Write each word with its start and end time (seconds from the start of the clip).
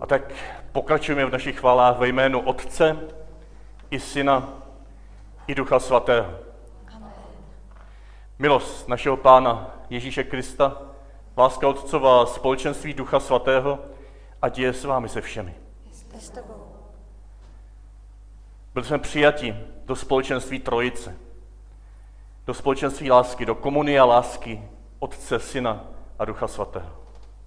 A 0.00 0.06
tak 0.06 0.32
pokračujeme 0.72 1.26
v 1.26 1.32
našich 1.32 1.58
chválách 1.58 1.98
ve 1.98 2.08
jménu 2.08 2.40
Otce 2.40 2.96
i 3.90 4.00
Syna 4.00 4.48
i 5.46 5.54
Ducha 5.54 5.78
Svatého. 5.78 6.30
Milost 8.38 8.88
našeho 8.88 9.16
Pána 9.16 9.70
Ježíše 9.90 10.24
Krista, 10.24 10.82
láska 11.36 11.68
Otcová, 11.68 12.26
společenství 12.26 12.94
Ducha 12.94 13.20
Svatého, 13.20 13.78
a 14.42 14.46
je 14.56 14.72
s 14.72 14.84
vámi 14.84 15.08
se 15.08 15.20
všemi. 15.20 15.54
Byli 18.74 18.86
jsme 18.86 18.98
přijati 18.98 19.56
do 19.84 19.96
společenství 19.96 20.58
Trojice, 20.58 21.16
do 22.46 22.54
společenství 22.54 23.10
lásky, 23.10 23.46
do 23.46 23.54
komunia 23.54 24.04
lásky 24.04 24.62
Otce, 24.98 25.38
Syna 25.38 25.84
a 26.18 26.24
Ducha 26.24 26.48
Svatého. 26.48 26.90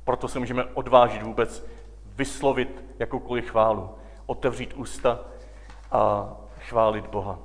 Proto 0.04 0.28
se 0.28 0.40
můžeme 0.40 0.64
odvážit 0.64 1.24
vůbec 1.24 1.66
vyslovit 2.16 2.86
jakoukoliv 3.00 3.50
chválu, 3.52 3.90
otevřít 4.26 4.74
ústa 4.74 5.20
a 5.92 6.32
chválit 6.60 7.08
Boha. 7.08 7.40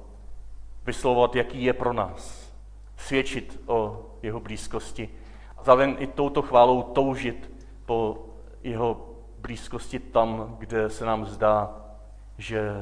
Vyslovovat, 0.85 1.37
jaký 1.37 1.65
je 1.65 1.73
pro 1.73 1.93
nás. 1.93 2.53
Svědčit 2.97 3.61
o 3.67 4.07
jeho 4.23 4.41
blízkosti. 4.41 5.09
A 5.59 5.63
zároveň 5.63 5.97
i 5.99 6.07
touto 6.07 6.43
chválou 6.43 6.83
toužit 6.83 7.51
po 7.87 8.19
jeho 8.63 9.07
blízkosti 9.39 9.99
tam, 9.99 10.57
kde 10.59 10.91
se 10.91 11.05
nám 11.05 11.27
zdá, 11.27 11.77
že 12.39 12.73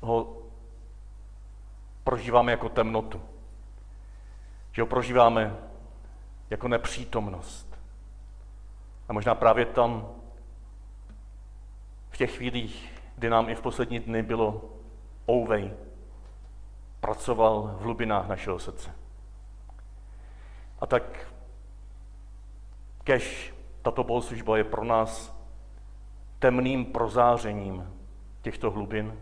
ho 0.00 0.36
prožíváme 2.04 2.52
jako 2.52 2.68
temnotu. 2.68 3.20
Že 4.72 4.82
ho 4.82 4.86
prožíváme 4.86 5.56
jako 6.50 6.68
nepřítomnost. 6.68 7.78
A 9.08 9.12
možná 9.12 9.34
právě 9.34 9.66
tam, 9.66 10.08
v 12.12 12.16
těch 12.16 12.36
chvílích, 12.36 13.02
kdy 13.16 13.30
nám 13.30 13.48
i 13.48 13.54
v 13.54 13.60
poslední 13.60 13.98
dny 13.98 14.22
bylo 14.22 14.64
ouvej, 15.28 15.72
pracoval 17.00 17.62
v 17.62 17.82
hlubinách 17.82 18.28
našeho 18.28 18.58
srdce. 18.58 18.94
A 20.80 20.86
tak 20.86 21.32
kež 23.04 23.54
tato 23.82 24.04
bohoslužba 24.04 24.56
je 24.56 24.64
pro 24.64 24.84
nás 24.84 25.36
temným 26.38 26.84
prozářením 26.84 27.92
těchto 28.42 28.70
hlubin, 28.70 29.20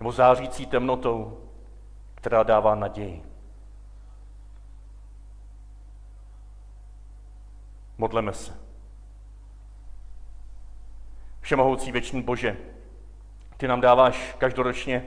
nebo 0.00 0.12
zářící 0.12 0.66
temnotou, 0.66 1.48
která 2.14 2.42
dává 2.42 2.74
naději. 2.74 3.24
Modleme 7.98 8.32
se. 8.32 8.71
Všemohoucí 11.42 11.92
věčný 11.92 12.22
Bože, 12.22 12.56
ty 13.56 13.68
nám 13.68 13.80
dáváš 13.80 14.34
každoročně 14.38 15.06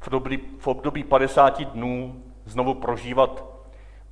v 0.00 0.08
období, 0.08 0.38
v 0.58 0.66
období 0.66 1.04
50 1.04 1.60
dnů 1.60 2.22
znovu 2.44 2.74
prožívat 2.74 3.44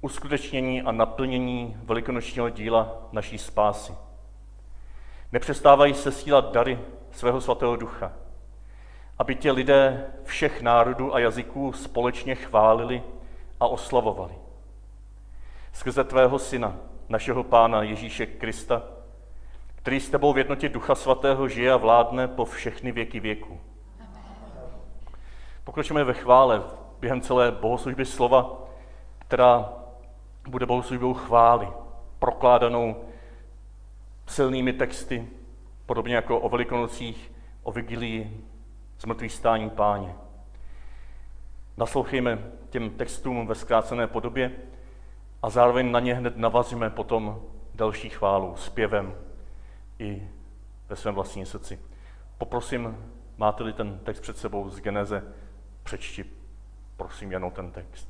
uskutečnění 0.00 0.83
a 0.83 0.92
naplnění 0.92 1.77
velikonočního 1.84 2.50
díla 2.50 3.08
naší 3.12 3.38
spásy. 3.38 3.94
Nepřestávají 5.33 5.94
se 5.94 6.12
sílat 6.12 6.52
dary 6.52 6.78
svého 7.10 7.40
svatého 7.40 7.77
ducha, 7.77 8.12
aby 9.18 9.34
tě 9.34 9.52
lidé 9.52 10.06
všech 10.24 10.62
národů 10.62 11.14
a 11.14 11.18
jazyků 11.18 11.72
společně 11.72 12.34
chválili 12.34 13.02
a 13.60 13.66
oslavovali. 13.66 14.34
Skrze 15.72 16.05
tvého 16.05 16.38
syna, 16.38 16.77
našeho 17.08 17.44
pána 17.44 17.83
Ježíše 17.83 18.27
Krista, 18.27 18.83
který 19.83 20.00
s 20.00 20.11
tebou 20.11 20.33
v 20.33 20.38
jednotě 20.38 20.69
Ducha 20.69 20.94
Svatého 20.94 21.48
žije 21.48 21.72
a 21.72 21.77
vládne 21.77 22.28
po 22.28 22.44
všechny 22.44 22.92
věky 22.92 23.20
věku. 23.20 23.61
Pokročíme 25.64 26.05
ve 26.05 26.14
chvále 26.14 26.62
během 27.00 27.20
celé 27.20 27.50
bohoslužby 27.50 28.05
slova, 28.05 28.58
která 29.18 29.73
bude 30.48 30.67
bohoslužbou 30.67 31.14
chvály, 31.14 31.68
prokládanou 32.18 32.96
silnými 34.27 34.73
texty, 34.73 35.29
podobně 35.86 36.14
jako 36.14 36.39
o 36.39 36.48
velikonocích, 36.48 37.33
o 37.62 37.73
vigilii, 37.73 38.40
zmrtvých 39.01 39.33
stání 39.33 39.70
páně. 39.70 40.14
Naslouchejme 41.77 42.39
těm 42.70 42.90
textům 42.90 43.46
ve 43.46 43.55
zkrácené 43.55 44.06
podobě 44.06 44.52
a 45.42 45.51
zároveň 45.51 45.90
na 45.90 46.01
ně 46.01 46.14
hned 46.14 46.36
navazíme 46.36 46.90
potom 46.90 47.42
další 47.74 48.08
chválu, 48.08 48.56
zpěvem 48.56 49.14
i 49.98 50.29
ve 50.89 50.97
svém 50.97 51.14
vlastním 51.14 51.47
srdci. 51.47 51.80
Poprosím, 52.39 52.97
máte-li 53.36 53.73
ten 53.73 53.98
text 53.98 54.20
před 54.20 54.39
sebou 54.39 54.70
z 54.70 54.80
Geneze, 54.80 55.25
přečti, 55.83 56.25
prosím, 56.97 57.33
jenom 57.33 57.51
ten 57.51 57.70
text. 57.70 58.08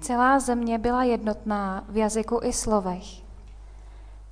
Celá 0.00 0.40
země 0.40 0.78
byla 0.78 1.04
jednotná 1.04 1.84
v 1.88 1.96
jazyku 1.96 2.40
i 2.42 2.52
slovech. 2.52 3.04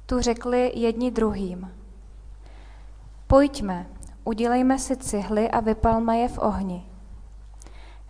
Tu 0.06 0.20
řekli 0.20 0.72
jedni 0.74 1.10
druhým. 1.10 1.74
Pojďme, 3.26 3.86
udělejme 4.24 4.78
si 4.78 4.96
cihly 4.96 5.50
a 5.50 5.60
vypalme 5.60 6.18
je 6.18 6.28
v 6.28 6.38
ohni. 6.38 6.86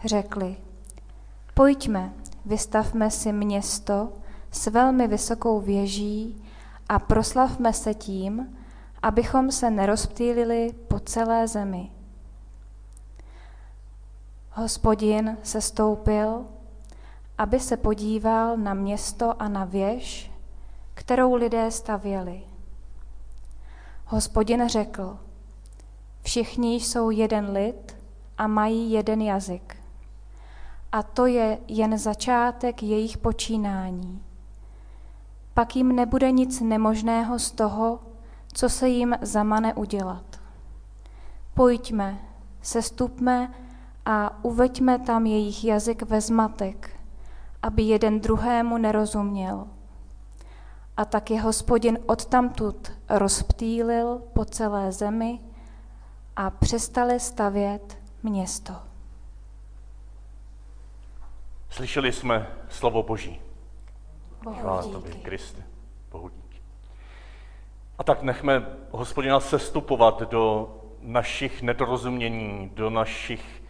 Řekli, 0.05 0.57
pojďme, 1.55 2.13
vystavme 2.45 3.11
si 3.11 3.33
město 3.33 4.13
s 4.57 4.67
velmi 4.67 5.09
vysokou 5.09 5.61
věží 5.61 6.45
a 6.89 6.99
proslavme 6.99 7.73
se 7.73 7.95
tím, 7.95 8.57
abychom 9.03 9.51
se 9.51 9.71
nerozptýlili 9.71 10.75
po 10.89 11.01
celé 11.01 11.49
zemi. 11.49 11.91
Hospodin 14.51 15.37
se 15.43 15.61
stoupil 15.61 16.47
aby 17.39 17.61
se 17.61 17.77
podíval 17.77 18.57
na 18.57 18.75
město 18.75 19.43
a 19.43 19.49
na 19.49 19.65
věž, 19.65 20.33
kterou 20.95 21.35
lidé 21.35 21.71
stavěli. 21.71 22.43
Hospodin 24.07 24.69
řekl, 24.69 25.19
všichni 26.23 26.75
jsou 26.75 27.11
jeden 27.11 27.51
lid 27.51 27.97
a 28.39 28.47
mají 28.47 28.93
jeden 28.93 29.23
jazyk. 29.23 29.77
A 30.93 31.03
to 31.03 31.27
je 31.27 31.59
jen 31.69 31.99
začátek 31.99 32.83
jejich 32.83 33.19
počínání. 33.19 34.23
Pak 35.57 35.77
jim 35.77 35.97
nebude 35.97 36.33
nic 36.33 36.61
nemožného 36.61 37.39
z 37.39 37.51
toho, 37.51 38.01
co 38.53 38.69
se 38.69 38.89
jim 38.89 39.15
zamane 39.23 39.75
udělat. 39.75 40.41
Pojďme, 41.55 42.19
sestupme 42.63 43.55
a 44.07 44.45
uveďme 44.45 44.99
tam 44.99 45.27
jejich 45.27 45.65
jazyk 45.65 46.03
ve 46.03 46.21
zmatek, 46.21 47.01
aby 47.63 47.83
jeden 47.83 48.21
druhému 48.21 48.79
nerozuměl. 48.79 49.69
A 50.97 51.05
tak 51.05 51.31
je 51.31 51.41
hospodin 51.41 51.99
odtamtud 52.07 52.93
rozptýlil 53.09 54.23
po 54.33 54.45
celé 54.45 54.93
zemi 54.93 55.41
a 56.37 56.51
přestali 56.51 57.21
stavět 57.21 57.99
město. 58.23 58.75
Slyšeli 61.71 62.13
jsme 62.13 62.47
slovo 62.69 63.03
Boží. 63.03 63.46
Chvála 64.55 64.83
tobě, 64.83 65.15
Kriste. 65.15 65.63
Bohu 66.11 66.29
díky. 66.29 66.61
A 67.99 68.05
tak 68.05 68.23
nechme 68.23 68.67
hospodina 68.91 69.41
sestupovat 69.41 70.23
do 70.23 70.77
našich 71.01 71.63
nedorozumění, 71.63 72.71
do 72.75 72.91
našich 72.91 73.63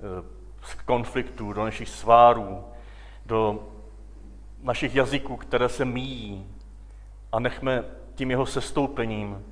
eh, 0.00 0.24
konfliktů, 0.84 1.52
do 1.52 1.64
našich 1.64 1.88
svárů, 1.88 2.64
do 3.26 3.68
našich 4.62 4.94
jazyků, 4.94 5.36
které 5.36 5.68
se 5.68 5.84
míjí 5.84 6.46
a 7.32 7.40
nechme 7.40 7.84
tím 8.14 8.30
jeho 8.30 8.46
sestoupením 8.46 9.44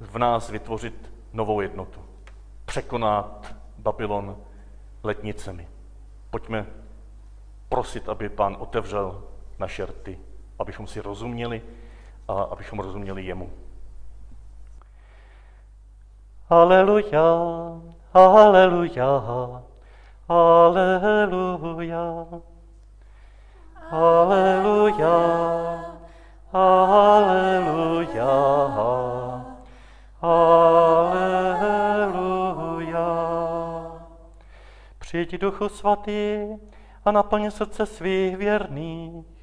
v 0.00 0.18
nás 0.18 0.50
vytvořit 0.50 1.12
novou 1.32 1.60
jednotu. 1.60 2.00
Překonat 2.64 3.54
Babylon 3.78 4.36
letnicemi. 5.02 5.68
Pojďme 6.30 6.66
prosit, 7.68 8.08
aby 8.08 8.28
pán 8.28 8.56
otevřel 8.58 9.22
naše 9.58 9.86
rty, 9.86 10.18
abychom 10.58 10.86
si 10.86 11.00
rozuměli 11.00 11.62
a 12.28 12.42
abychom 12.42 12.78
rozuměli 12.78 13.24
jemu. 13.24 13.50
Aleluja, 16.50 17.22
aleluja, 18.14 19.22
aleluja. 20.28 22.26
Aleluja, 23.90 25.14
aleluja, 26.52 28.32
aleluja. 30.22 31.46
Přijď 34.98 35.38
Duchu 35.38 35.68
Svatý 35.68 36.46
a 37.04 37.10
naplň 37.10 37.50
srdce 37.50 37.86
svých 37.86 38.36
věrných, 38.36 39.35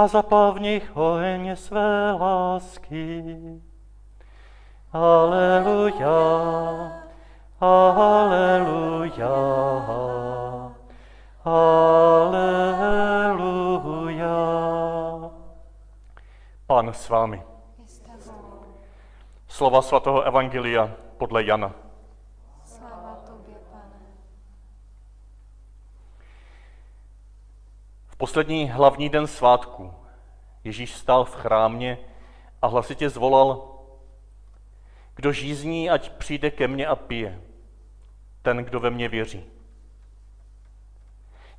a 0.00 0.08
zapal 0.08 0.52
v 0.52 0.60
nich 0.60 0.96
oheň 0.96 1.56
své 1.56 2.12
lásky. 2.12 3.22
Aleluja, 4.92 6.08
aleluja, 7.60 9.36
aleluja. 11.44 12.40
Pán 16.66 16.88
s 16.92 17.08
vámi. 17.08 17.42
Slova 19.48 19.82
svatého 19.82 20.22
Evangelia 20.22 20.96
podle 21.18 21.44
Jana. 21.44 21.72
Sláva 22.64 23.20
tobě, 23.26 23.54
pane. 23.72 24.00
V 28.08 28.09
poslední 28.20 28.70
hlavní 28.70 29.08
den 29.08 29.26
svátku 29.26 29.94
Ježíš 30.64 30.94
stál 30.94 31.24
v 31.24 31.34
chrámě 31.34 31.98
a 32.62 32.66
hlasitě 32.66 33.10
zvolal, 33.10 33.78
kdo 35.14 35.32
žízní, 35.32 35.90
ať 35.90 36.10
přijde 36.10 36.50
ke 36.50 36.68
mně 36.68 36.86
a 36.86 36.96
pije, 36.96 37.40
ten, 38.42 38.56
kdo 38.56 38.80
ve 38.80 38.90
mně 38.90 39.08
věří. 39.08 39.44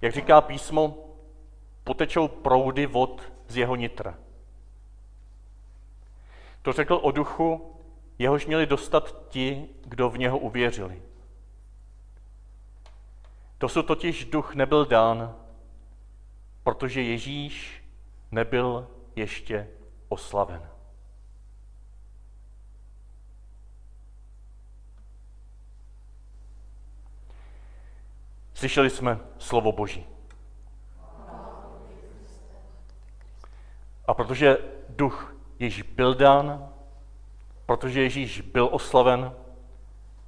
Jak 0.01 0.13
říká 0.13 0.41
písmo, 0.41 0.97
potečou 1.83 2.27
proudy 2.27 2.85
vod 2.85 3.21
z 3.47 3.57
jeho 3.57 3.75
nitra. 3.75 4.17
To 6.61 6.73
řekl 6.73 6.99
o 7.01 7.11
duchu, 7.11 7.75
jehož 8.19 8.45
měli 8.45 8.65
dostat 8.65 9.15
ti, 9.29 9.69
kdo 9.85 10.09
v 10.09 10.17
něho 10.17 10.37
uvěřili. 10.37 11.01
Dosud 13.59 13.83
totiž 13.83 14.25
duch 14.25 14.55
nebyl 14.55 14.85
dán, 14.85 15.40
protože 16.63 17.01
Ježíš 17.01 17.83
nebyl 18.31 18.87
ještě 19.15 19.67
oslaven. 20.09 20.69
Slyšeli 28.53 28.89
jsme 28.89 29.19
slovo 29.37 29.71
Boží. 29.71 30.05
A 34.07 34.13
protože 34.13 34.57
duch 34.89 35.35
již 35.59 35.81
byl 35.81 36.15
dán, 36.15 36.69
protože 37.65 38.01
Ježíš 38.01 38.41
byl 38.41 38.69
oslaven, 38.71 39.35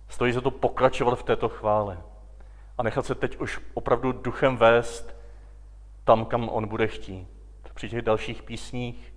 stojí 0.08 0.34
za 0.34 0.42
to 0.42 0.52
pokračovat 0.52 1.16
v 1.16 1.24
této 1.24 1.50
chvále 1.50 2.04
a 2.78 2.84
nechat 2.84 3.06
se 3.06 3.16
teď 3.16 3.38
už 3.38 3.62
opravdu 3.74 4.12
duchem 4.12 4.58
vést 4.58 5.16
tam, 6.04 6.26
kam 6.26 6.50
on 6.50 6.68
bude 6.68 6.88
chtít. 6.88 7.28
Při 7.74 7.90
těch 7.90 8.02
dalších 8.02 8.44
písních 8.44 9.14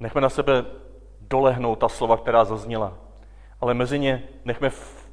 nechme 0.00 0.20
na 0.20 0.28
sebe 0.28 0.64
dolehnout 1.20 1.78
ta 1.78 1.88
slova, 1.88 2.16
která 2.16 2.44
zazněla, 2.44 2.94
ale 3.60 3.74
mezi 3.74 3.98
ně 3.98 4.28
nechme, 4.44 4.70
v, 4.70 5.10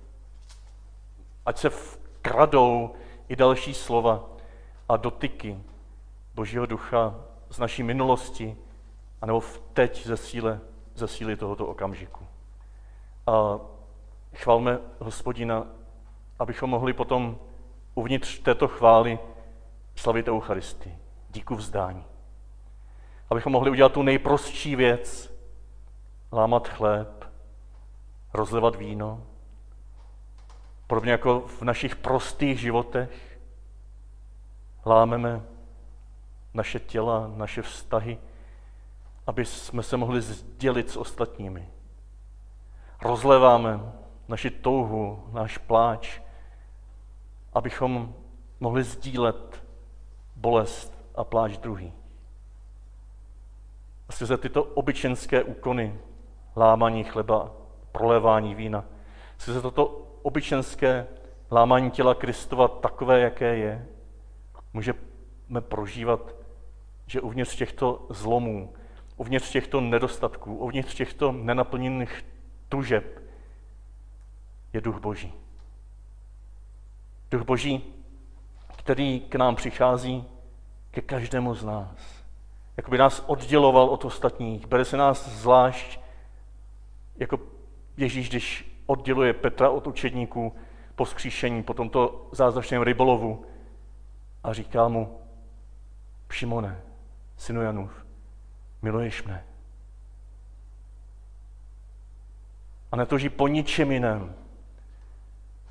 ať 1.45 1.57
se 1.57 1.69
vkradou 1.69 2.94
i 3.30 3.36
další 3.36 3.74
slova 3.74 4.30
a 4.90 4.98
dotyky 4.98 5.57
Božího 6.36 6.66
ducha 6.66 7.16
z 7.50 7.60
naší 7.60 7.84
minulosti, 7.84 8.57
anebo 9.22 9.39
v 9.39 9.62
teď 9.74 10.06
ze 10.06 10.18
síle 10.18 10.60
ze 10.96 11.07
síly 11.07 11.36
tohoto 11.36 11.68
okamžiku. 11.68 12.25
A 13.28 13.60
chvalme 14.36 14.80
hospodina, 15.00 15.68
abychom 16.39 16.69
mohli 16.69 16.94
potom 16.94 17.38
uvnitř 17.96 18.39
této 18.39 18.68
chvály 18.68 19.19
slavit 19.95 20.28
Eucharistii, 20.28 20.98
díku 21.30 21.56
vzdání. 21.56 22.06
Abychom 23.30 23.51
mohli 23.51 23.72
udělat 23.72 23.92
tu 23.92 24.04
nejprostší 24.04 24.75
věc, 24.75 25.34
lámat 26.31 26.68
chléb, 26.68 27.25
rozlevat 28.34 28.75
víno, 28.75 29.24
podobně 30.88 31.12
jako 31.12 31.40
v 31.40 31.62
našich 31.62 31.95
prostých 31.95 32.60
životech 32.60 33.40
lámeme 34.86 35.42
naše 36.54 36.80
těla, 36.80 37.31
naše 37.36 37.62
vztahy, 37.62 38.19
aby 39.28 39.46
jsme 39.46 39.84
se 39.84 39.98
mohli 39.98 40.22
sdělit 40.22 40.89
s 40.89 40.98
ostatními. 40.98 41.69
Rozleváme 43.01 43.80
naši 44.28 44.50
touhu, 44.50 45.30
náš 45.31 45.57
pláč, 45.57 46.19
abychom 47.54 48.16
mohli 48.60 48.84
sdílet 48.84 49.62
bolest 50.44 50.92
a 51.16 51.24
pláč 51.24 51.57
druhý. 51.57 51.94
A 54.10 54.12
skrze 54.12 54.38
tyto 54.38 54.63
obyčenské 54.63 55.44
úkony, 55.44 55.95
lámaní 56.56 57.04
chleba, 57.04 57.51
prolévání 57.92 58.56
vína, 58.56 58.86
skrze 59.38 59.62
toto 59.62 59.86
obyčenské 60.22 61.07
lámání 61.51 61.92
těla 61.92 62.16
Kristova 62.16 62.68
takové, 62.68 63.19
jaké 63.19 63.57
je, 63.57 63.88
můžeme 64.74 65.62
prožívat, 65.62 66.36
že 67.07 67.22
uvnitř 67.22 67.56
těchto 67.56 68.06
zlomů, 68.10 68.74
uvnitř 69.18 69.51
těchto 69.51 69.81
nedostatků, 69.81 70.56
uvnitř 70.56 70.96
těchto 70.96 71.31
nenaplněných 71.31 72.25
tužeb 72.69 73.24
je 74.74 74.81
duch 74.81 75.00
Boží. 75.00 75.34
Duch 77.31 77.42
Boží, 77.42 77.94
který 78.78 79.19
k 79.19 79.36
nám 79.36 79.56
přichází 79.56 80.25
ke 80.94 81.01
každému 81.01 81.56
z 81.56 81.63
nás. 81.63 82.24
Jakoby 82.78 82.98
nás 82.98 83.24
odděloval 83.28 83.90
od 83.90 84.06
ostatních. 84.06 84.68
Bere 84.68 84.86
se 84.86 84.98
nás 84.98 85.30
zvlášť, 85.30 86.00
jako 87.18 87.40
Ježíš, 87.98 88.30
když 88.30 88.78
odděluje 88.86 89.34
Petra 89.34 89.69
od 89.69 89.88
učedníků 89.88 90.56
po 90.95 91.06
skříšení, 91.06 91.63
po 91.63 91.74
tomto 91.74 92.30
zázračném 92.31 92.81
rybolovu 92.81 93.45
a 94.44 94.54
říká 94.54 94.88
mu, 94.88 95.19
Šimone, 96.30 96.81
synu 97.38 97.62
Janův, 97.62 98.06
miluješ 98.81 99.24
mne. 99.24 99.46
A 102.92 102.96
netouží 102.96 103.30
po 103.30 103.48
ničem 103.48 103.92
jiném, 103.92 104.36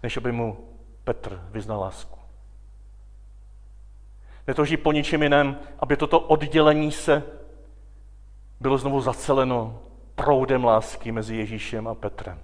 než 0.02 0.16
aby 0.16 0.32
mu 0.32 0.68
Petr 1.04 1.48
vyznal 1.50 1.80
lásku. 1.80 2.21
Netouží 4.46 4.76
po 4.76 4.92
ničem 4.92 5.22
jiném, 5.22 5.58
aby 5.78 5.96
toto 5.96 6.20
oddělení 6.20 6.92
se 6.92 7.22
bylo 8.60 8.78
znovu 8.78 9.00
zaceleno 9.00 9.78
proudem 10.14 10.64
lásky 10.64 11.12
mezi 11.12 11.36
Ježíšem 11.36 11.88
a 11.88 11.94
Petrem. 11.94 12.38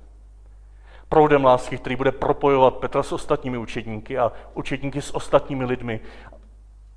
Proudem 1.08 1.44
lásky, 1.44 1.78
který 1.78 1.96
bude 1.96 2.12
propojovat 2.12 2.76
Petra 2.76 3.02
s 3.02 3.12
ostatními 3.12 3.58
učedníky 3.58 4.18
a 4.18 4.32
učedníky 4.54 5.02
s 5.02 5.14
ostatními 5.14 5.64
lidmi, 5.64 6.00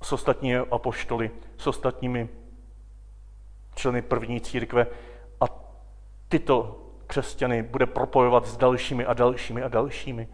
s 0.02 0.12
ostatními 0.12 0.56
apoštoly, 0.56 1.30
s 1.58 1.66
ostatními 1.66 2.28
členy 3.74 4.02
první 4.02 4.40
církve 4.40 4.86
a 5.40 5.44
tyto 6.28 6.78
křesťany 7.06 7.62
bude 7.62 7.86
propojovat 7.86 8.46
s 8.46 8.56
dalšími 8.56 9.04
a 9.04 9.14
dalšími 9.14 9.62
a 9.62 9.68
dalšími. 9.68 10.28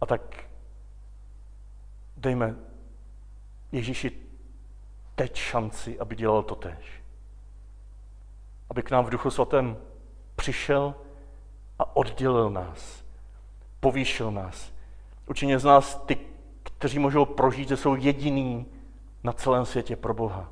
A 0.00 0.06
tak 0.06 0.49
dejme 2.20 2.56
Ježíši 3.72 4.12
teď 5.14 5.36
šanci, 5.36 5.98
aby 5.98 6.16
dělal 6.16 6.42
to 6.42 6.54
tež. 6.54 7.02
Aby 8.70 8.82
k 8.82 8.90
nám 8.90 9.04
v 9.04 9.10
Duchu 9.10 9.30
Svatém 9.30 9.76
přišel 10.36 10.94
a 11.78 11.96
oddělil 11.96 12.50
nás, 12.50 13.04
povýšil 13.80 14.30
nás. 14.30 14.72
Učinil 15.26 15.58
z 15.58 15.64
nás 15.64 16.02
ty, 16.06 16.18
kteří 16.62 16.98
můžou 16.98 17.24
prožít, 17.24 17.68
že 17.68 17.76
jsou 17.76 17.94
jediný 17.94 18.66
na 19.24 19.32
celém 19.32 19.66
světě 19.66 19.96
pro 19.96 20.14
Boha 20.14 20.50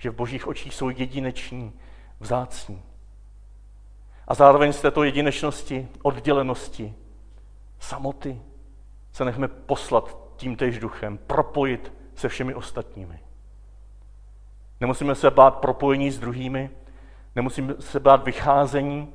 že 0.00 0.10
v 0.10 0.14
božích 0.14 0.46
očích 0.46 0.74
jsou 0.74 0.90
jedineční, 0.90 1.72
vzácní. 2.20 2.82
A 4.28 4.34
zároveň 4.34 4.72
z 4.72 4.80
této 4.80 5.02
jedinečnosti, 5.02 5.88
oddělenosti, 6.02 6.94
samoty 7.78 8.40
se 9.12 9.24
nechme 9.24 9.48
poslat 9.48 10.16
tímtež 10.40 10.78
duchem, 10.78 11.18
propojit 11.18 11.92
se 12.14 12.28
všemi 12.28 12.54
ostatními. 12.54 13.20
Nemusíme 14.80 15.14
se 15.14 15.30
bát 15.30 15.58
propojení 15.58 16.10
s 16.10 16.18
druhými, 16.18 16.70
nemusíme 17.36 17.74
se 17.80 18.00
bát 18.00 18.24
vycházení, 18.24 19.12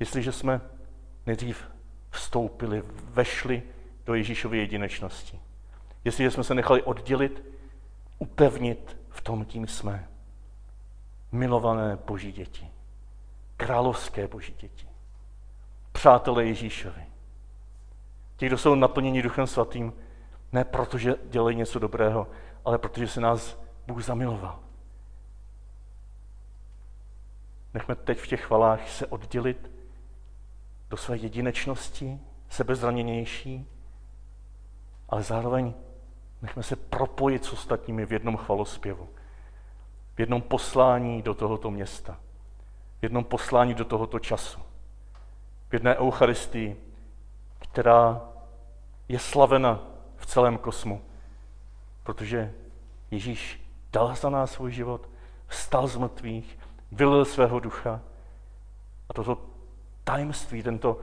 jestliže 0.00 0.32
jsme 0.32 0.60
nejdřív 1.26 1.68
vstoupili, 2.10 2.82
vešli 3.04 3.62
do 4.06 4.14
Ježíšovy 4.14 4.58
jedinečnosti. 4.58 5.40
Jestliže 6.04 6.30
jsme 6.30 6.44
se 6.44 6.54
nechali 6.54 6.82
oddělit, 6.82 7.44
upevnit 8.18 8.98
v 9.08 9.20
tom 9.20 9.44
tím 9.44 9.66
jsme. 9.66 10.08
Milované 11.32 11.98
boží 12.06 12.32
děti. 12.32 12.68
Královské 13.56 14.28
boží 14.28 14.54
děti. 14.60 14.86
Přátelé 15.92 16.44
Ježíšovi. 16.44 17.02
Ti, 18.36 18.46
kdo 18.46 18.58
jsou 18.58 18.74
naplněni 18.74 19.22
Duchem 19.22 19.46
Svatým, 19.46 19.92
ne 20.52 20.64
protože 20.64 21.14
dělají 21.24 21.56
něco 21.56 21.78
dobrého, 21.78 22.26
ale 22.64 22.78
protože 22.78 23.08
se 23.08 23.20
nás 23.20 23.58
Bůh 23.86 24.04
zamiloval. 24.04 24.58
Nechme 27.74 27.94
teď 27.94 28.18
v 28.18 28.26
těch 28.26 28.44
chvalách 28.44 28.88
se 28.88 29.06
oddělit 29.06 29.70
do 30.90 30.96
své 30.96 31.16
jedinečnosti, 31.16 32.20
sebezraněnější, 32.48 33.68
ale 35.08 35.22
zároveň 35.22 35.74
nechme 36.42 36.62
se 36.62 36.76
propojit 36.76 37.44
s 37.44 37.52
ostatními 37.52 38.06
v 38.06 38.12
jednom 38.12 38.36
chvalospěvu, 38.36 39.08
v 40.14 40.20
jednom 40.20 40.42
poslání 40.42 41.22
do 41.22 41.34
tohoto 41.34 41.70
města, 41.70 42.20
v 43.00 43.02
jednom 43.02 43.24
poslání 43.24 43.74
do 43.74 43.84
tohoto 43.84 44.18
času, 44.18 44.60
v 45.68 45.72
jedné 45.72 45.96
Eucharistii, 45.96 46.76
která 47.58 48.20
je 49.08 49.18
slavena 49.18 49.80
celém 50.28 50.58
kosmu, 50.58 51.02
protože 52.02 52.54
Ježíš 53.10 53.60
dal 53.92 54.16
za 54.16 54.30
nás 54.30 54.52
svůj 54.52 54.72
život, 54.72 55.08
vstal 55.46 55.86
z 55.86 55.96
mrtvých, 55.96 56.58
vylil 56.92 57.24
svého 57.24 57.60
ducha 57.60 58.00
a 59.08 59.14
toto 59.14 59.46
tajemství, 60.04 60.62
tento 60.62 61.00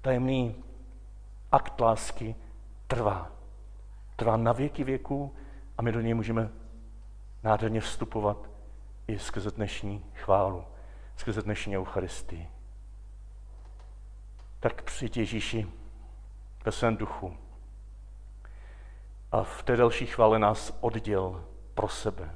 tajemný 0.00 0.54
akt 1.52 1.80
lásky 1.80 2.34
trvá. 2.86 3.30
Trvá 4.16 4.36
na 4.36 4.52
věky 4.52 4.84
věků 4.84 5.34
a 5.78 5.82
my 5.82 5.92
do 5.92 6.00
něj 6.00 6.14
můžeme 6.14 6.50
nádherně 7.42 7.80
vstupovat 7.80 8.50
i 9.06 9.18
skrze 9.18 9.50
dnešní 9.50 10.04
chválu, 10.14 10.64
skrze 11.16 11.42
dnešní 11.42 11.76
Eucharistii. 11.76 12.48
Tak 14.60 14.82
přijď 14.82 15.16
Ježíši 15.16 15.66
ve 16.64 16.72
svém 16.72 16.96
duchu 16.96 17.36
a 19.32 19.42
v 19.42 19.62
té 19.62 19.76
další 19.76 20.06
chvále 20.06 20.38
nás 20.38 20.78
odděl 20.80 21.44
pro 21.74 21.88
sebe. 21.88 22.34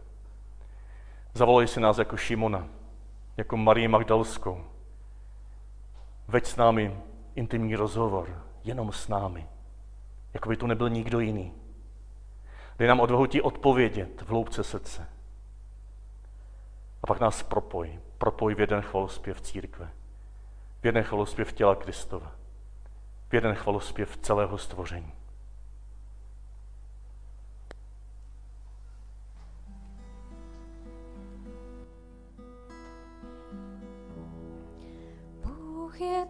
Zavolej 1.34 1.68
si 1.68 1.80
nás 1.80 1.98
jako 1.98 2.16
Šimona, 2.16 2.68
jako 3.36 3.56
Marii 3.56 3.88
Magdalskou. 3.88 4.64
Veď 6.28 6.46
s 6.46 6.56
námi 6.56 7.00
intimní 7.34 7.76
rozhovor, 7.76 8.44
jenom 8.64 8.92
s 8.92 9.08
námi, 9.08 9.48
jako 10.34 10.48
by 10.48 10.56
tu 10.56 10.66
nebyl 10.66 10.90
nikdo 10.90 11.20
jiný. 11.20 11.54
Dej 12.78 12.88
nám 12.88 13.00
odvahu 13.00 13.26
ti 13.26 13.42
odpovědět 13.42 14.22
v 14.22 14.28
hloubce 14.28 14.64
srdce. 14.64 15.08
A 17.02 17.06
pak 17.06 17.20
nás 17.20 17.42
propoj. 17.42 18.00
Propoj 18.18 18.54
v 18.54 18.60
jeden 18.60 18.82
chvalospěv 18.82 19.40
církve. 19.40 19.90
V 20.80 20.86
jeden 20.86 21.04
chvalospěv 21.04 21.52
těla 21.52 21.74
Kristova. 21.74 22.32
V 23.28 23.34
jeden 23.34 23.54
chvalospěv 23.54 24.16
celého 24.16 24.58
stvoření. 24.58 25.12
Bůh 35.92 36.00
je 36.00 36.26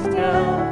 vykoupit 0.00 0.69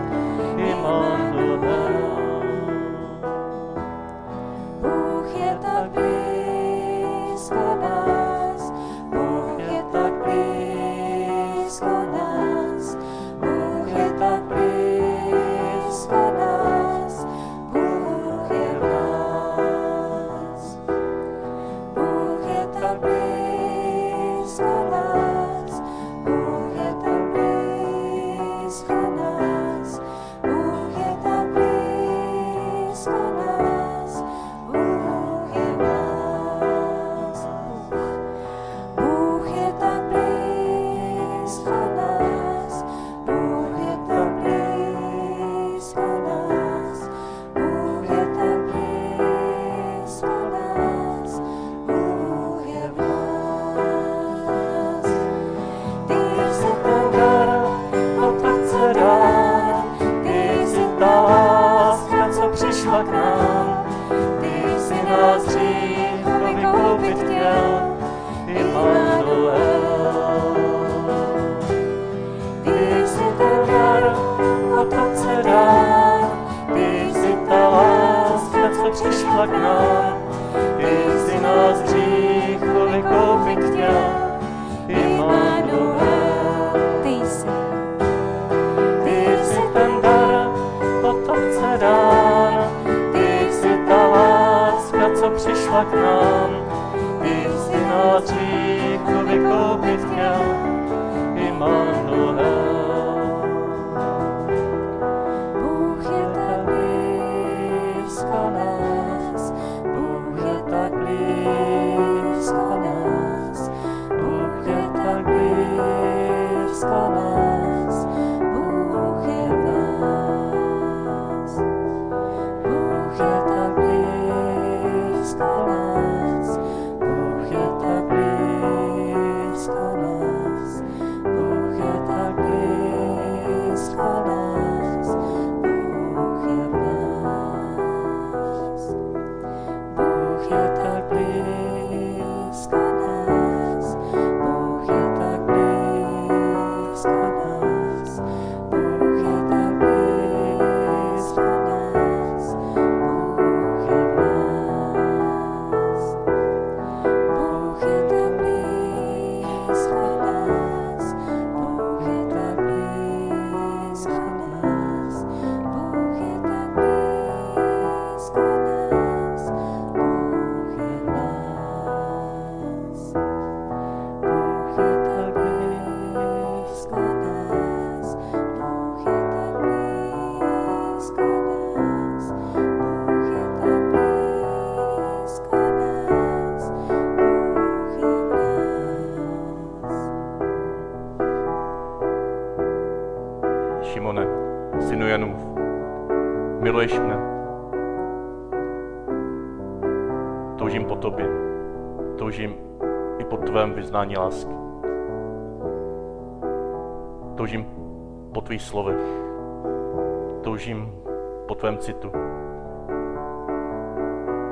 citu. 211.79 212.13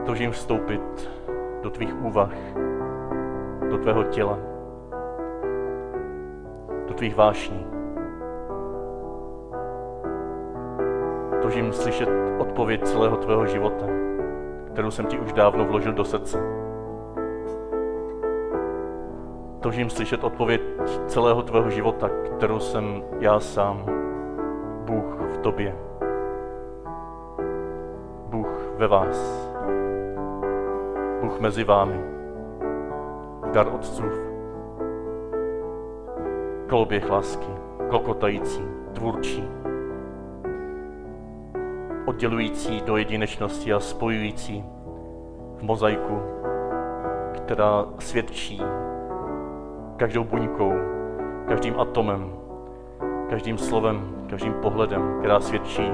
Toužím 0.07 0.31
vstoupit 0.31 1.11
do 1.63 1.71
tvých 1.71 2.03
úvah, 2.03 2.33
do 3.71 3.79
tvého 3.79 4.05
těla, 4.05 4.39
do 6.89 6.95
tvých 6.95 7.17
vášní. 7.17 7.67
Toužím 11.43 11.73
slyšet 11.73 12.09
odpověď 12.39 12.85
celého 12.85 13.17
tvého 13.17 13.47
života, 13.47 13.87
kterou 14.73 14.91
jsem 14.91 15.07
ti 15.07 15.19
už 15.19 15.33
dávno 15.33 15.65
vložil 15.65 15.93
do 15.93 16.05
srdce. 16.05 16.67
toužím 19.67 19.91
slyšet 19.91 20.25
odpověď 20.25 20.61
celého 21.07 21.43
tvého 21.43 21.71
života, 21.71 22.09
kterou 22.37 22.61
jsem 22.61 23.03
já 23.21 23.41
sám, 23.41 23.87
Bůh 24.85 25.19
v 25.35 25.39
tobě. 25.39 25.96
Ve 28.79 28.89
vás. 28.89 29.49
Bůh 31.21 31.41
mezi 31.41 31.65
vámi. 31.65 32.05
Dar 33.53 33.69
otcův. 33.75 34.13
Koloběh 36.69 37.11
lásky, 37.11 37.47
klokotající, 37.91 38.63
tvůrčí, 38.93 39.49
oddělující 42.07 42.81
do 42.81 42.97
jedinečnosti 42.97 43.73
a 43.73 43.81
spojující 43.81 44.65
v 45.57 45.63
mozaiku, 45.63 46.23
která 47.37 47.85
svědčí 47.99 48.63
každou 49.97 50.25
buňkou, 50.25 50.73
každým 51.49 51.81
atomem, 51.81 52.33
každým 53.29 53.59
slovem, 53.59 54.27
každým 54.31 54.53
pohledem, 54.53 55.19
která 55.19 55.41
svědčí 55.41 55.93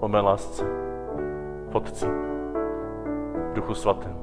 o 0.00 0.08
mé 0.08 0.20
lásce 0.20 0.79
v 1.70 1.74
Otci, 1.76 2.06
v 2.06 3.52
Duchu 3.54 3.74
Svatém. 3.74 4.16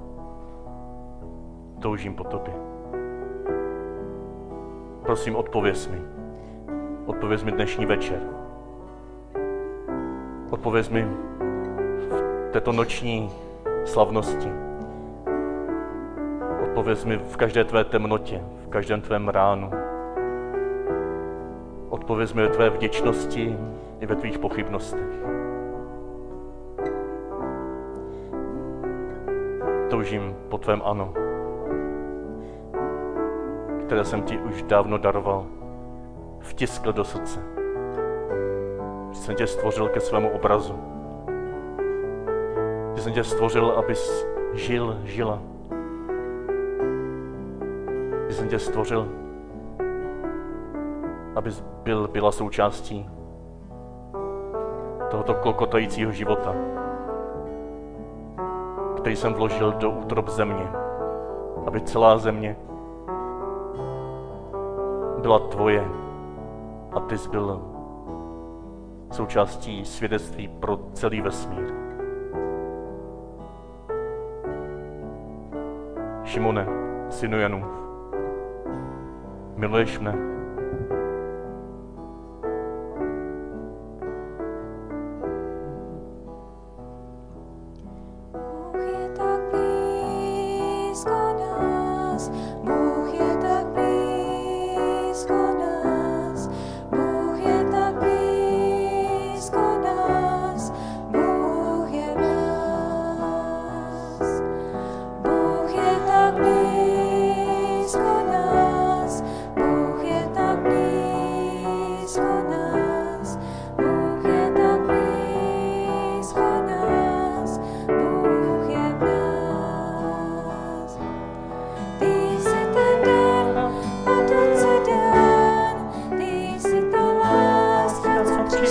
Toužím 1.80 2.16
po 2.16 2.24
tobě. 2.24 2.54
Prosím, 5.02 5.36
odpověz 5.36 5.88
mi. 5.88 6.02
Odpověz 7.06 7.44
mi 7.44 7.52
dnešní 7.52 7.86
večer. 7.86 8.20
Odpověz 10.50 10.90
mi 10.90 11.08
v 12.10 12.50
této 12.52 12.72
noční 12.72 13.32
slavnosti. 13.86 14.52
Odpověz 16.64 17.06
mi 17.06 17.18
v 17.18 17.38
každé 17.38 17.64
tvé 17.64 17.84
temnotě, 17.84 18.44
v 18.66 18.68
každém 18.68 19.02
tvém 19.02 19.30
ránu. 19.30 19.72
Odpověz 21.90 22.34
mi 22.34 22.42
ve 22.42 22.50
tvé 22.50 22.70
vděčnosti 22.70 23.58
i 24.00 24.06
ve 24.06 24.16
tvých 24.16 24.40
pochybnostech. 24.40 25.37
Toužím 29.90 30.36
po 30.50 30.58
tvém 30.58 30.82
ano, 30.86 31.14
které 33.86 34.06
jsem 34.06 34.22
ti 34.22 34.38
už 34.38 34.64
dávno 34.64 34.98
daroval, 34.98 35.46
vtiskl 36.40 36.94
do 36.94 37.04
srdce. 37.04 37.40
Jsem 39.12 39.36
tě 39.36 39.48
stvořil 39.48 39.90
ke 39.90 40.00
svému 40.00 40.30
obrazu. 40.30 40.80
Jsem 42.96 43.14
tě 43.14 43.24
stvořil, 43.24 43.72
abys 43.72 44.28
žil, 44.54 44.98
žila 45.04 45.40
jsem 48.38 48.48
tě 48.48 48.60
stvořil, 48.60 49.08
abys 51.36 51.64
byl, 51.84 52.08
byla 52.08 52.32
součástí 52.32 53.10
tohoto 55.12 55.34
klokotajícího 55.34 56.12
života, 56.12 56.56
který 59.08 59.16
jsem 59.16 59.34
vložil 59.34 59.72
do 59.72 59.90
útrob 59.90 60.30
země, 60.30 60.68
aby 61.68 61.82
celá 61.82 62.18
země 62.18 62.58
byla 65.22 65.40
tvoje 65.40 65.88
a 66.92 67.00
ty 67.00 67.18
jsi 67.18 67.30
byl 67.30 67.62
součástí 69.12 69.86
svědectví 69.86 70.48
pro 70.48 70.78
celý 70.94 71.22
vesmír. 71.22 71.74
Šimone, 76.24 76.68
synu 77.10 77.40
Janův, 77.40 77.68
miluješ 79.56 80.00
mne? 80.00 80.37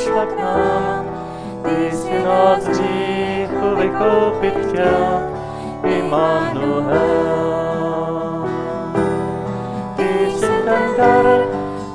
přišla 0.07 0.27
k 0.27 0.38
nám. 0.38 1.05
Ty 1.62 1.97
jsi 1.97 2.25
nás 2.25 2.64
hříchu 2.64 3.77
vykoupit 3.77 4.55
chtěl, 4.55 5.21
Immanuel. 5.85 6.95
Ty 9.97 10.31
jsi 10.31 10.47
ten 10.64 10.83
dar, 10.97 11.27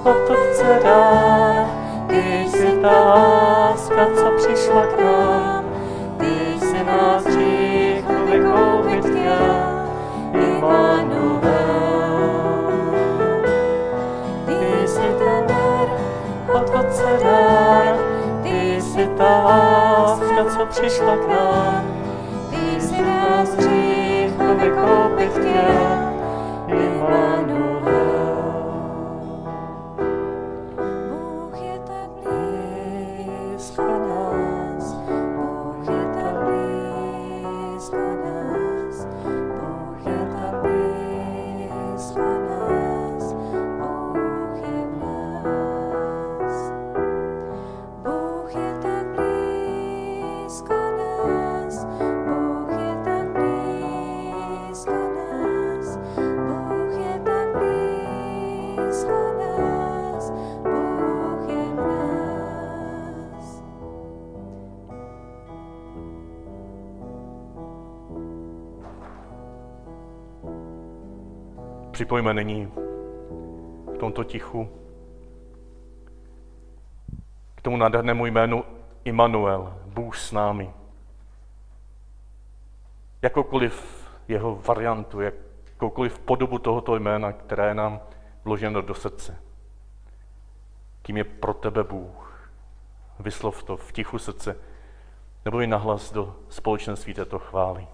o 0.04 0.14
to 0.28 0.34
chce 0.34 0.80
dát, 0.84 1.68
ty 2.08 2.46
jsi 2.50 2.80
ta 2.82 3.00
láska, 3.06 4.08
co 4.16 4.32
přišla 4.38 4.86
k 4.86 5.00
nám. 5.04 5.66
Ty 6.18 6.60
jsi 6.60 6.84
nás 6.84 7.24
hříchu 7.26 8.14
vykoupit 8.32 9.06
chtěl, 9.06 9.66
Immanuel. 10.34 11.42
Ty 14.46 14.88
jsi 14.88 15.00
ten 15.20 15.48
dar, 15.48 15.88
potovce 16.52 17.20
dár, 17.24 17.71
ta 19.22 19.44
láska, 19.44 20.46
co 20.46 20.66
přišla 20.66 21.18
k 21.18 21.28
nám, 21.28 21.84
ty 22.50 22.82
jsi 22.82 23.02
nás 23.02 23.50
dřív 23.50 24.32
vykoupit 24.38 25.32
chtěl, 25.32 26.12
je 26.68 27.02
Připojme 72.02 72.34
nyní 72.34 72.66
v 73.94 73.98
tomto 74.00 74.24
tichu 74.24 74.70
k 77.56 77.62
tomu 77.62 77.78
nádhernému 77.78 78.26
jménu 78.26 78.64
Immanuel, 79.04 79.78
Bůh 79.86 80.18
s 80.18 80.32
námi. 80.32 80.74
Jakoukoliv 83.22 84.06
jeho 84.28 84.56
variantu, 84.56 85.22
jakoukoliv 85.22 86.20
podobu 86.20 86.60
tohoto 86.60 86.96
jména, 86.96 87.32
které 87.32 87.68
je 87.68 87.74
nám 87.74 88.00
vloženo 88.44 88.82
do 88.82 88.94
srdce. 88.94 89.40
Kým 91.02 91.18
je 91.18 91.24
pro 91.24 91.54
tebe 91.54 91.84
Bůh. 91.84 92.50
Vyslov 93.20 93.64
to 93.64 93.78
v 93.78 93.92
tichu 93.92 94.20
srdce, 94.20 94.58
nebo 95.46 95.60
i 95.60 95.68
nahlas 95.68 96.12
do 96.12 96.36
společenství 96.50 97.14
této 97.14 97.40
chvály. 97.40 97.88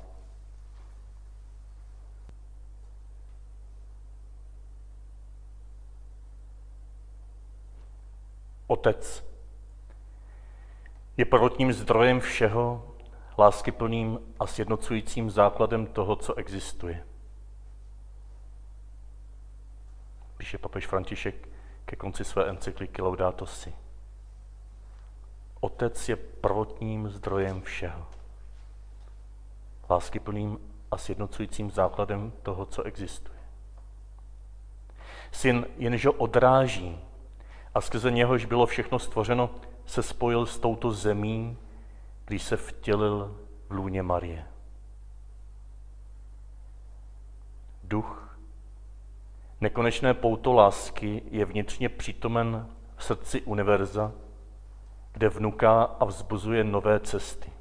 Otec 8.67 9.25
je 11.17 11.25
prvotním 11.25 11.73
zdrojem 11.73 12.19
všeho, 12.19 12.95
láskyplným 13.37 14.19
a 14.39 14.47
sjednocujícím 14.47 15.29
základem 15.29 15.87
toho, 15.87 16.15
co 16.15 16.35
existuje. 16.35 17.05
Píše 20.37 20.57
papež 20.57 20.87
František 20.87 21.49
ke 21.85 21.95
konci 21.95 22.23
své 22.23 22.49
encykliky 22.49 23.01
Laudato 23.01 23.45
Si. 23.45 23.73
Otec 25.59 26.09
je 26.09 26.15
prvotním 26.15 27.09
zdrojem 27.09 27.61
všeho. 27.61 28.07
Láskyplným 29.89 30.59
a 30.91 30.97
sjednocujícím 30.97 31.71
základem 31.71 32.31
toho, 32.43 32.65
co 32.65 32.83
existuje. 32.83 33.37
Syn 35.31 35.65
jenže 35.77 36.09
odráží 36.09 37.06
a 37.77 37.81
skrze 37.81 38.11
něhož 38.11 38.45
bylo 38.45 38.65
všechno 38.65 38.99
stvořeno, 38.99 39.49
se 39.85 40.03
spojil 40.03 40.45
s 40.45 40.59
touto 40.59 40.91
zemí, 40.91 41.57
když 42.25 42.43
se 42.43 42.57
vtělil 42.57 43.37
v 43.69 43.71
lůně 43.71 44.03
Marie. 44.03 44.45
Duch, 47.83 48.39
nekonečné 49.61 50.13
pouto 50.13 50.53
lásky 50.53 51.21
je 51.31 51.45
vnitřně 51.45 51.89
přítomen 51.89 52.67
v 52.95 53.03
srdci 53.03 53.41
univerza, 53.41 54.11
kde 55.13 55.29
vnuká 55.29 55.83
a 55.83 56.05
vzbuzuje 56.05 56.63
nové 56.63 56.99
cesty. 56.99 57.51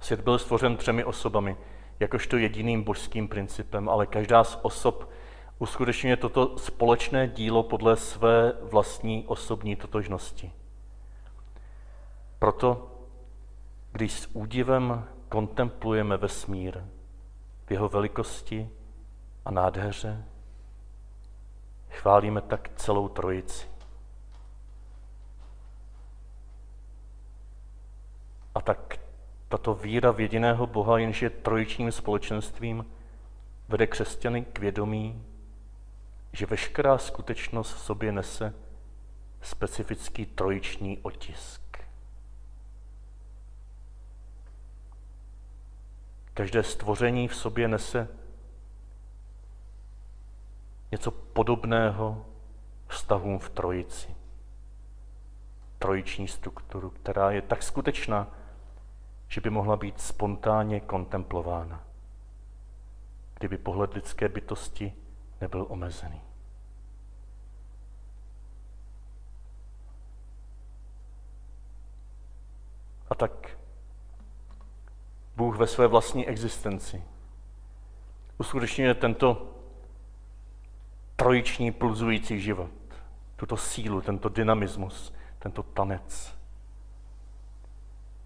Svět 0.00 0.20
byl 0.20 0.38
stvořen 0.38 0.76
třemi 0.76 1.04
osobami, 1.04 1.56
jakožto 2.00 2.36
jediným 2.36 2.82
božským 2.82 3.28
principem, 3.28 3.88
ale 3.88 4.06
každá 4.06 4.44
z 4.44 4.58
osob 4.62 5.10
uskutečňuje 5.58 6.16
toto 6.16 6.58
společné 6.58 7.28
dílo 7.28 7.62
podle 7.62 7.96
své 7.96 8.52
vlastní 8.62 9.26
osobní 9.26 9.76
totožnosti. 9.76 10.52
Proto, 12.38 12.90
když 13.92 14.12
s 14.12 14.28
údivem 14.32 15.04
kontemplujeme 15.28 16.16
vesmír 16.16 16.78
v 17.66 17.70
jeho 17.70 17.88
velikosti 17.88 18.70
a 19.44 19.50
nádheře, 19.50 20.24
chválíme 21.90 22.40
tak 22.40 22.70
celou 22.76 23.08
trojici. 23.08 23.66
A 28.54 28.60
tak 28.60 29.00
tato 29.48 29.74
víra 29.74 30.10
v 30.10 30.20
jediného 30.20 30.66
Boha, 30.66 30.98
jenž 30.98 31.22
je 31.22 31.30
trojičním 31.30 31.92
společenstvím, 31.92 32.86
vede 33.68 33.86
křesťany 33.86 34.44
k 34.44 34.58
vědomí, 34.58 35.24
že 36.38 36.46
veškerá 36.46 36.98
skutečnost 36.98 37.72
v 37.72 37.80
sobě 37.80 38.12
nese 38.12 38.54
specifický 39.42 40.26
trojiční 40.26 40.98
otisk. 40.98 41.78
Každé 46.34 46.62
stvoření 46.62 47.28
v 47.28 47.34
sobě 47.34 47.68
nese 47.68 48.08
něco 50.90 51.10
podobného 51.10 52.26
vztahům 52.88 53.38
v 53.38 53.48
trojici. 53.48 54.16
Trojiční 55.78 56.28
strukturu, 56.28 56.90
která 56.90 57.30
je 57.30 57.42
tak 57.42 57.62
skutečná, 57.62 58.30
že 59.28 59.40
by 59.40 59.50
mohla 59.50 59.76
být 59.76 60.00
spontánně 60.00 60.80
kontemplována, 60.80 61.84
kdyby 63.38 63.58
pohled 63.58 63.94
lidské 63.94 64.28
bytosti 64.28 64.92
nebyl 65.40 65.66
omezený. 65.68 66.27
Tak 73.18 73.58
Bůh 75.36 75.56
ve 75.56 75.66
své 75.66 75.86
vlastní 75.86 76.28
existenci 76.28 77.02
uskutečňuje 78.38 78.94
tento 78.94 79.46
trojiční 81.16 81.72
pulzující 81.72 82.40
život, 82.40 82.70
tuto 83.36 83.56
sílu, 83.56 84.00
tento 84.00 84.28
dynamismus, 84.28 85.14
tento 85.38 85.62
tanec, 85.62 86.38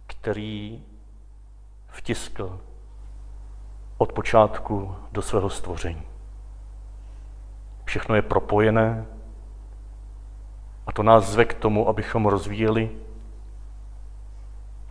který 0.07 0.85
vtiskl 1.89 2.61
od 3.99 4.13
počátku 4.13 4.97
do 5.13 5.23
svého 5.23 5.51
stvoření. 5.51 6.03
Všechno 7.85 8.15
je 8.15 8.23
propojené 8.23 9.07
a 10.87 10.93
to 10.93 11.03
nás 11.03 11.25
zve 11.25 11.45
k 11.45 11.55
tomu, 11.55 11.89
abychom 11.89 12.27
rozvíjeli 12.27 13.02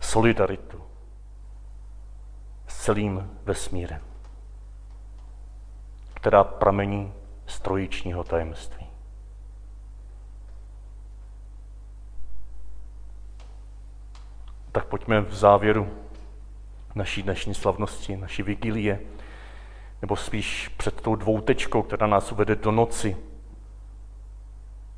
solidaritu 0.02 0.82
s 2.66 2.84
celým 2.84 3.30
vesmírem, 3.44 4.00
která 6.14 6.44
pramení 6.44 7.12
z 7.46 7.60
trojičního 7.60 8.24
tajemství. 8.24 8.86
Tak 14.72 14.84
pojďme 14.84 15.20
v 15.20 15.34
závěru 15.34 15.88
naší 16.94 17.22
dnešní 17.22 17.54
slavnosti, 17.54 18.16
naší 18.16 18.42
vigilie, 18.42 19.00
nebo 20.02 20.16
spíš 20.16 20.68
před 20.68 21.00
tou 21.00 21.16
dvoutečkou, 21.16 21.82
která 21.82 22.06
nás 22.06 22.32
uvede 22.32 22.56
do 22.56 22.70
noci, 22.70 23.16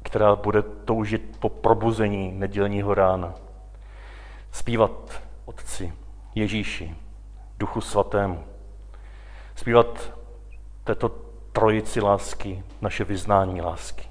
která 0.02 0.36
bude 0.36 0.62
toužit 0.62 1.36
po 1.40 1.48
probuzení 1.48 2.32
nedělního 2.32 2.94
rána. 2.94 3.43
Zpívat 4.54 5.22
Otci, 5.44 5.92
Ježíši, 6.34 6.94
Duchu 7.58 7.80
Svatému. 7.80 8.44
Zpívat 9.54 10.18
této 10.84 11.08
trojici 11.52 12.00
lásky, 12.00 12.62
naše 12.80 13.04
vyznání 13.04 13.60
lásky. 13.60 14.08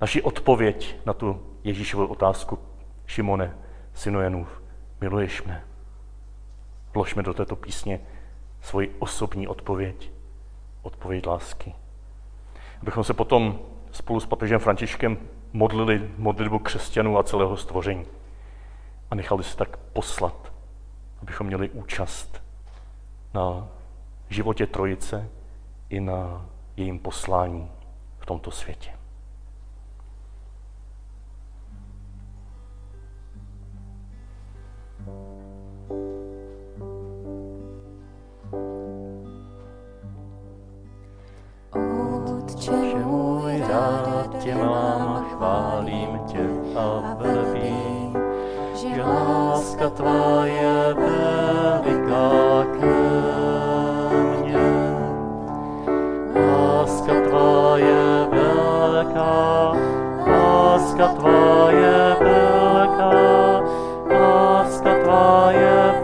Naši 0.00 0.22
odpověď 0.22 0.96
na 1.06 1.12
tu 1.12 1.42
Ježíšovu 1.64 2.06
otázku 2.06 2.58
Šimone, 3.06 3.56
synu 3.94 4.20
Janův, 4.20 4.62
miluješ 5.00 5.42
mne? 5.42 5.64
Vložme 6.94 7.22
do 7.22 7.34
této 7.34 7.56
písně 7.56 8.00
svoji 8.60 8.96
osobní 8.98 9.48
odpověď, 9.48 10.10
odpověď 10.82 11.26
lásky. 11.26 11.74
Abychom 12.82 13.04
se 13.04 13.14
potom 13.14 13.58
spolu 13.90 14.20
s 14.20 14.26
papežem 14.26 14.58
Františkem 14.58 15.18
modlili 15.52 16.10
modlitbu 16.18 16.58
křesťanů 16.58 17.18
a 17.18 17.22
celého 17.22 17.56
stvoření 17.56 18.06
a 19.10 19.14
nechali 19.14 19.44
se 19.44 19.56
tak 19.56 19.76
poslat, 19.76 20.52
abychom 21.22 21.46
měli 21.46 21.70
účast 21.70 22.42
na 23.34 23.68
životě 24.28 24.66
Trojice 24.66 25.28
i 25.88 26.00
na 26.00 26.46
jejím 26.76 26.98
poslání 26.98 27.70
v 28.18 28.26
tomto 28.26 28.50
světě. 28.50 28.90
Otče 42.42 42.70
můj, 43.04 43.60
rád 43.60 44.38
tě 44.42 44.54
mám, 44.54 45.24
chválím 45.30 46.18
tě 46.26 46.46
a 46.78 47.14
velbím, 47.14 47.55
že 49.06 49.12
láska 49.12 49.90
tvá 49.90 50.46
je 50.46 50.94
veliká 50.94 52.66
ke 52.74 52.96
mně. 54.42 54.70
Láska 60.34 61.06
tvá 61.06 61.70
je 61.70 62.16
velká, 62.20 63.62
láska 64.26 64.94
tvá 65.04 65.52
je 65.52 65.95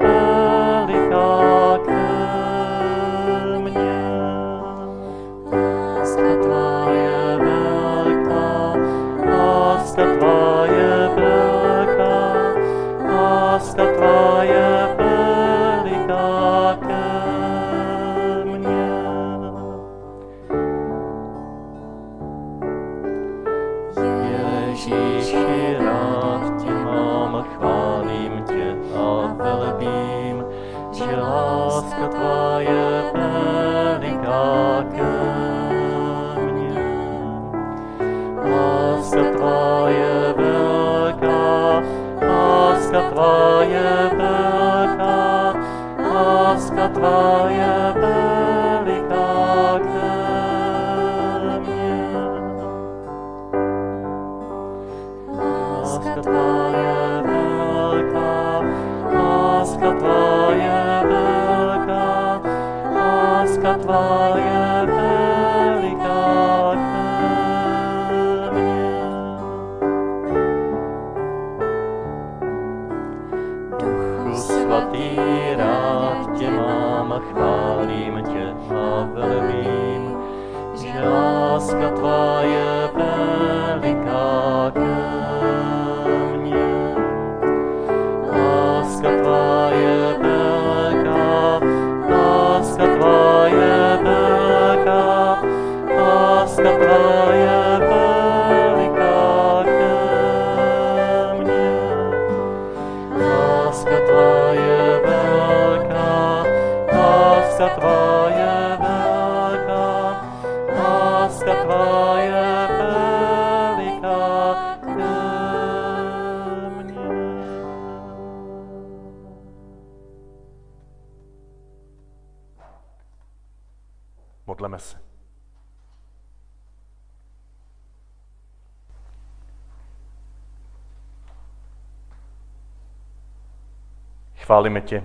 Chválíme 134.43 134.81
tě, 134.81 135.05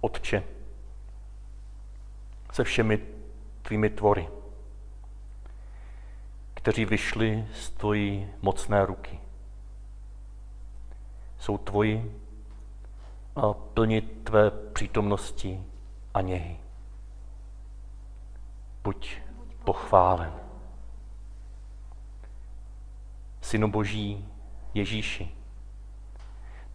Otče, 0.00 0.42
se 2.52 2.64
všemi 2.64 2.98
tvými 3.62 3.90
tvory, 3.90 4.28
kteří 6.54 6.84
vyšli 6.84 7.48
z 7.54 7.70
tvojí 7.70 8.28
mocné 8.42 8.86
ruky. 8.86 9.20
Jsou 11.38 11.58
tvoji 11.58 12.20
a 13.36 13.52
plnit 13.52 14.24
tvé 14.24 14.50
přítomnosti 14.50 15.64
a 16.14 16.20
něhy. 16.20 16.56
Buď 18.82 19.16
pochválen. 19.64 20.32
Synu 23.40 23.70
Boží 23.70 24.28
Ježíši, 24.74 25.39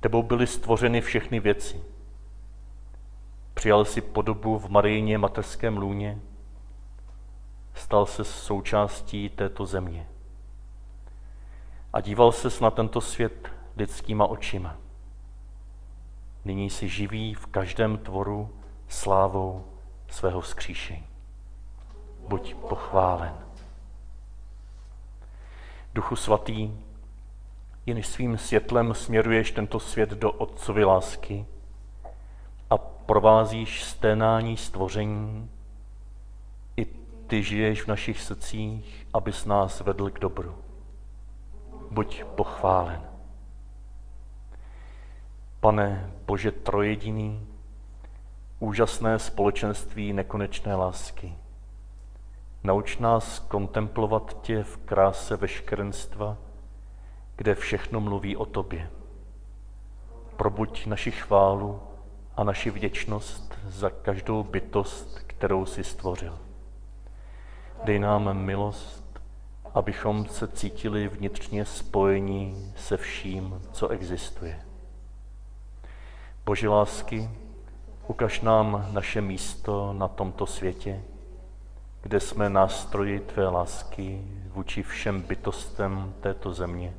tebou 0.05 0.23
byly 0.23 0.47
stvořeny 0.47 1.01
všechny 1.01 1.39
věci. 1.39 1.83
Přijal 3.53 3.85
si 3.85 4.01
podobu 4.01 4.59
v 4.59 4.69
Marijině 4.69 5.17
mateřském 5.17 5.77
lůně, 5.77 6.21
stal 7.73 8.05
se 8.05 8.23
součástí 8.23 9.29
této 9.29 9.65
země 9.65 10.07
a 11.93 12.01
díval 12.01 12.31
se 12.31 12.63
na 12.63 12.71
tento 12.71 13.01
svět 13.01 13.51
lidskýma 13.77 14.27
očima. 14.27 14.77
Nyní 16.45 16.69
si 16.69 16.89
živí 16.89 17.33
v 17.33 17.45
každém 17.45 17.97
tvoru 17.97 18.49
slávou 18.87 19.65
svého 20.09 20.41
skříšení. 20.41 21.07
Buď 22.27 22.55
pochválen. 22.55 23.35
Duchu 25.93 26.15
svatý, 26.15 26.71
jen 27.85 28.03
svým 28.03 28.37
světlem 28.37 28.93
směruješ 28.93 29.51
tento 29.51 29.79
svět 29.79 30.09
do 30.09 30.31
Otcovy 30.31 30.83
lásky 30.83 31.45
a 32.69 32.77
provázíš 32.77 33.83
sténání 33.83 34.57
stvoření. 34.57 35.49
I 36.77 36.85
ty 37.27 37.43
žiješ 37.43 37.81
v 37.81 37.87
našich 37.87 38.21
srdcích, 38.21 39.07
abys 39.13 39.45
nás 39.45 39.79
vedl 39.79 40.09
k 40.09 40.19
dobru. 40.19 40.55
Buď 41.91 42.23
pochválen. 42.23 43.01
Pane 45.59 46.11
Bože 46.25 46.51
trojediný, 46.51 47.47
úžasné 48.59 49.19
společenství 49.19 50.13
nekonečné 50.13 50.75
lásky. 50.75 51.35
Nauč 52.63 52.97
nás 52.97 53.39
kontemplovat 53.39 54.41
tě 54.41 54.63
v 54.63 54.77
kráse 54.77 55.37
veškerenstva, 55.37 56.37
kde 57.35 57.55
všechno 57.55 58.01
mluví 58.01 58.37
o 58.37 58.45
tobě. 58.45 58.89
Probuď 60.37 60.85
naši 60.85 61.11
chválu 61.11 61.81
a 62.35 62.43
naši 62.43 62.69
vděčnost 62.69 63.57
za 63.67 63.89
každou 63.89 64.43
bytost, 64.43 65.19
kterou 65.27 65.65
jsi 65.65 65.83
stvořil. 65.83 66.39
Dej 67.83 67.99
nám 67.99 68.37
milost, 68.37 69.21
abychom 69.73 70.25
se 70.25 70.47
cítili 70.47 71.07
vnitřně 71.07 71.65
spojení 71.65 72.73
se 72.75 72.97
vším, 72.97 73.61
co 73.71 73.87
existuje. 73.87 74.61
Boží 76.45 76.67
lásky, 76.67 77.29
ukaž 78.07 78.41
nám 78.41 78.87
naše 78.91 79.21
místo 79.21 79.93
na 79.93 80.07
tomto 80.07 80.45
světě, 80.45 81.03
kde 82.01 82.19
jsme 82.19 82.49
nástroji 82.49 83.19
Tvé 83.19 83.47
lásky 83.47 84.21
vůči 84.53 84.83
všem 84.83 85.21
bytostem 85.21 86.13
této 86.21 86.53
země, 86.53 86.93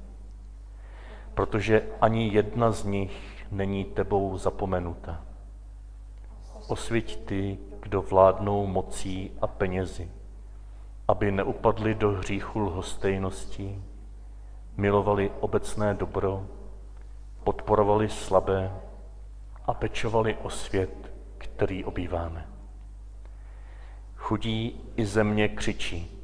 protože 1.36 1.82
ani 2.00 2.28
jedna 2.28 2.70
z 2.70 2.84
nich 2.84 3.46
není 3.50 3.84
Tebou 3.84 4.38
zapomenuta. 4.38 5.22
Osvěť 6.68 7.24
Ty, 7.24 7.58
kdo 7.80 8.02
vládnou 8.02 8.66
mocí 8.66 9.32
a 9.40 9.46
penězi, 9.46 10.10
aby 11.08 11.30
neupadli 11.30 11.94
do 11.94 12.10
hříchu 12.10 12.60
lhostejnosti, 12.60 13.82
milovali 14.76 15.30
obecné 15.40 15.94
dobro, 15.94 16.46
podporovali 17.44 18.08
slabé 18.08 18.80
a 19.64 19.74
pečovali 19.74 20.36
o 20.42 20.50
svět, 20.50 21.12
který 21.38 21.84
obýváme. 21.84 22.48
Chudí 24.16 24.80
i 24.96 25.06
země 25.06 25.48
křičí, 25.48 26.22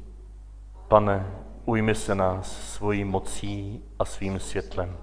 pane, 0.87 1.42
ujmi 1.65 1.95
se 1.95 2.15
nás 2.15 2.73
svojí 2.73 3.03
mocí 3.03 3.83
a 3.99 4.05
svým 4.05 4.39
světlem. 4.39 4.97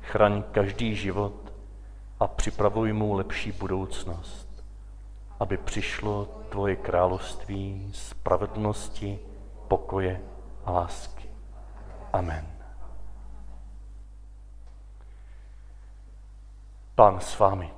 Chraň 0.00 0.42
každý 0.52 0.96
život 0.96 1.52
a 2.20 2.26
připravuj 2.26 2.92
mu 2.92 3.14
lepší 3.14 3.52
budoucnost, 3.52 4.64
aby 5.40 5.56
přišlo 5.56 6.24
tvoje 6.24 6.76
království 6.76 7.90
spravedlnosti, 7.94 9.18
pokoje 9.68 10.20
a 10.64 10.70
lásky. 10.70 11.28
Amen. 12.12 12.46
Pán 16.94 17.20
s 17.20 17.38
vámi. 17.38 17.70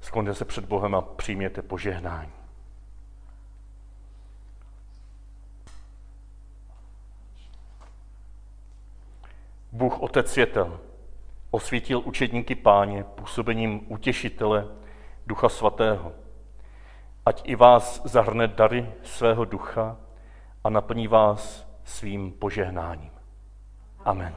Skloňte 0.00 0.34
se 0.34 0.44
před 0.44 0.64
Bohem 0.64 0.94
a 0.94 1.00
přijměte 1.00 1.62
požehnání. 1.62 2.41
Bůh 9.72 10.02
Otec 10.02 10.32
světel 10.32 10.80
osvítil 11.50 12.02
učedníky 12.04 12.54
páně 12.54 13.04
působením 13.04 13.92
utěšitele 13.92 14.66
Ducha 15.26 15.48
Svatého. 15.48 16.12
Ať 17.26 17.42
i 17.44 17.56
vás 17.56 18.02
zahrne 18.04 18.48
dary 18.48 18.92
svého 19.02 19.44
ducha 19.44 19.96
a 20.64 20.70
naplní 20.70 21.08
vás 21.08 21.68
svým 21.84 22.32
požehnáním. 22.32 23.10
Amen. 24.04 24.34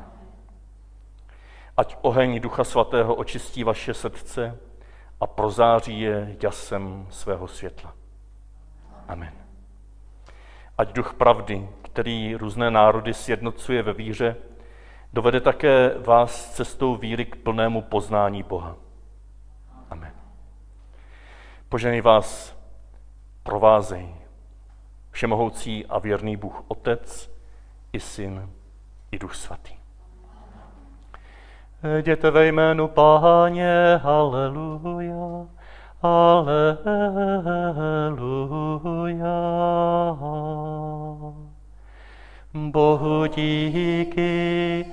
Ať 1.77 1.97
oheň 2.01 2.41
Ducha 2.41 2.63
Svatého 2.63 3.15
očistí 3.15 3.63
vaše 3.63 3.93
srdce 3.93 4.59
a 5.19 5.27
prozáří 5.27 6.01
je 6.01 6.37
jasem 6.43 7.07
svého 7.09 7.47
světla. 7.47 7.93
Amen. 9.07 9.33
Ať 10.77 10.93
duch 10.93 11.13
pravdy, 11.13 11.69
který 11.81 12.35
různé 12.35 12.71
národy 12.71 13.13
sjednocuje 13.13 13.83
ve 13.83 13.93
víře, 13.93 14.35
dovede 15.15 15.41
také 15.41 15.91
vás 16.05 16.49
cestou 16.51 16.95
víry 16.95 17.25
k 17.25 17.35
plnému 17.35 17.81
poznání 17.81 18.43
Boha. 18.43 18.75
Amen. 19.89 20.11
Poženej 21.69 22.01
vás, 22.01 22.57
provázej, 23.43 24.15
všemohoucí 25.11 25.85
a 25.85 25.99
věrný 25.99 26.37
Bůh 26.37 26.63
Otec 26.67 27.31
i 27.93 27.99
Syn 27.99 28.49
i 29.11 29.19
Duch 29.19 29.35
Svatý. 29.35 29.73
Jděte 31.97 32.31
ve 32.31 32.47
jménu 32.47 32.87
Páně, 32.87 33.99
haleluja, 34.03 35.47
haleluja. 36.01 36.75
Bohu 42.53 43.25
díky, 43.25 44.85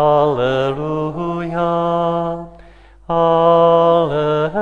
haleluja, 0.00 1.68
haleluja. 3.08 4.60